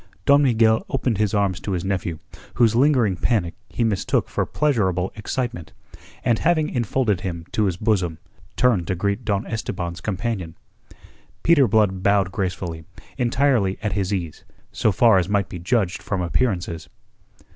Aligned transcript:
Don 0.25 0.41
Miguel 0.41 0.83
opened 0.89 1.19
his 1.19 1.35
arms 1.35 1.59
to 1.59 1.73
his 1.73 1.85
nephew, 1.85 2.17
whose 2.55 2.75
lingering 2.75 3.15
panic 3.15 3.53
he 3.69 3.83
mistook 3.83 4.29
for 4.29 4.47
pleasurable 4.47 5.11
excitement, 5.15 5.73
and 6.25 6.39
having 6.39 6.71
enfolded 6.73 7.21
him 7.21 7.45
to 7.51 7.65
his 7.65 7.77
bosom 7.77 8.17
turned 8.55 8.87
to 8.87 8.95
greet 8.95 9.23
Don 9.23 9.45
Esteban's 9.45 10.01
companion. 10.01 10.55
Peter 11.43 11.67
Blood 11.67 12.01
bowed 12.01 12.31
gracefully, 12.31 12.83
entirely 13.19 13.77
at 13.83 13.93
his 13.93 14.11
ease, 14.11 14.43
so 14.71 14.91
far 14.91 15.19
as 15.19 15.29
might 15.29 15.49
be 15.49 15.59
judged 15.59 16.01
from 16.01 16.19
appearances. 16.23 16.89